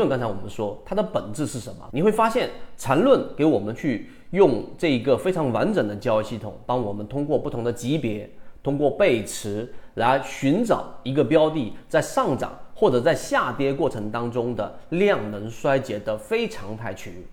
[0.00, 1.86] 论刚才我们说它的本质是什么？
[1.92, 8.30] 你会发现缠论给我们去用这一个非常完整的交易系统，帮我们通过不同的级别，
[8.62, 17.26] 通过背驰来寻找一个标的在上涨或者在下跌过程当中的量能衰竭的非常态区域。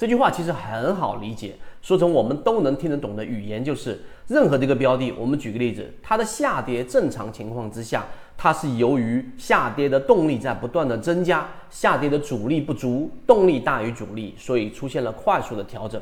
[0.00, 16.00] 这句话其实很好理解，说成我们都能听得懂的语言，就是任何这个标的，我们举个例子，它的下跌正常情况之下，它是由于下跌的动力在不断的增加，下跌的阻力不足，动力大于阻力，所以出现了快速的调整。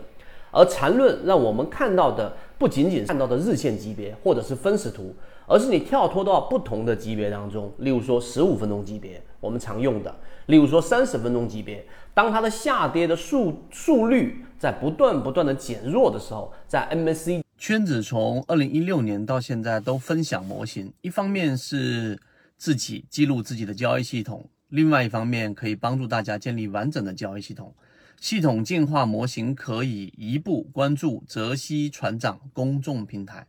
[0.50, 5.14] 而缠论让我们看到的不仅仅看到的日线级别或者是分时图，
[5.46, 10.14] 而是你跳脱到不同的级别当中，例如说十五分钟级别，我们常用的。
[10.46, 11.84] 例如说三十分钟级别，
[12.14, 22.18] 当它的下跌的速速率在不断不断的减弱的时候，在 MAC 圈子从二零一六年到现在都分享模型，一方面是
[22.56, 27.74] 自己记录自己的交易系统，另外一方面可以帮助大家建立完整的交易系统。
[28.20, 33.46] 系统进化模型可以一步关注泽西船长公众平台。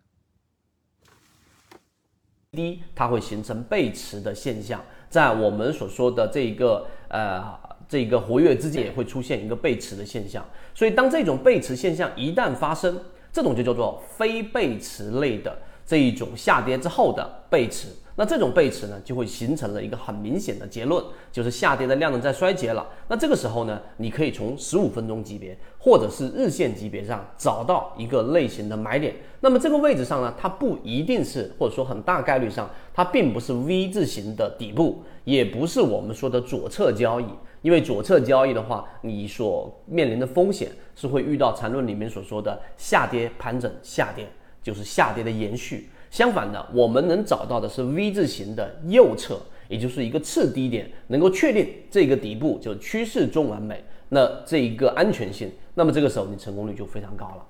[2.51, 4.83] 第一，它会形成背驰的现象。
[5.09, 7.43] 在我们所说的这个呃
[7.87, 10.45] 这个活跃之间，也会出现一个背驰的现象。
[10.75, 12.99] 所以，当这种背驰现象一旦发生，
[13.31, 17.87] 这种就叫做非背驰类的这一种下跌之后的背驰。
[18.19, 22.85] 那这种背驰呢，就会形成了一个很明显的结论，就是下跌的量能在衰竭了。
[23.07, 29.15] 那这个时候呢，你可以从十五分钟级别或者是日线级别上找到一个类型的买点。
[29.39, 37.25] 那么这个位置上呢，它不一定是，或者说很大概率上，它并不是 V 字形的底部，也不是我们说的左侧交易。
[37.61, 44.27] 因为左侧交易的话，你所面临的风险是会遇到缠论里面所说的下跌盘整下跌，
[44.61, 45.87] 就是下跌的延续。
[46.11, 57.45] 相反的，我们能找到的是 V 字形的右侧，也就是一个次低点，能够确定这个底部就趋势中完美，那这一个安全性，那么这个时候你成功率就非常高了。